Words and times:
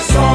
sorry 0.00 0.27